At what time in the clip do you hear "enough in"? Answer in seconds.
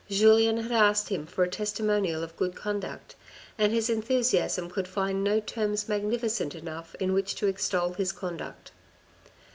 6.55-7.13